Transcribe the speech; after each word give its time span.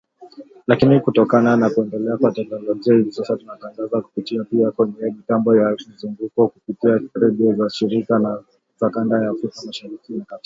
Lakini 0.67 0.99
kutokana 0.99 1.55
na 1.57 1.69
kuendelea 1.69 2.17
kwa 2.17 2.31
teknolojia 2.31 2.93
hivi 2.95 3.11
sasa 3.11 3.37
tunatangaza 3.37 4.01
kupitia 4.01 4.43
pia 4.43 4.71
kwenye 4.71 5.01
mitambo 5.03 5.55
ya 5.55 5.77
mzunguko 5.93 6.47
kupitia 6.47 6.99
redio 7.13 7.53
zetu 7.53 7.69
shirika 7.69 8.43
za 8.79 8.89
kanda 8.89 9.21
ya 9.23 9.29
Afrika 9.29 9.61
Mashariki 9.65 10.13
na 10.13 10.25
Kati 10.25 10.39